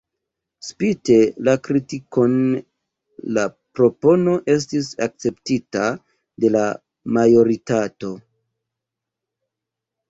[0.67, 1.17] Spite
[1.49, 2.33] la kritikon,
[3.39, 3.43] la
[3.81, 5.87] propono estis akceptita
[6.47, 6.67] de la
[7.21, 8.13] majoritato.